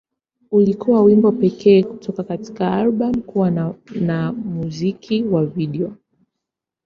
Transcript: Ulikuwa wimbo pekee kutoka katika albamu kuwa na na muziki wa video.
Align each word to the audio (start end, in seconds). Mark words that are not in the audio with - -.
Ulikuwa 0.51 1.01
wimbo 1.03 1.31
pekee 1.31 1.83
kutoka 1.83 2.23
katika 2.23 2.73
albamu 2.75 3.21
kuwa 3.21 3.51
na 3.51 3.73
na 3.99 4.31
muziki 4.33 5.23
wa 5.23 5.45
video. 5.45 5.93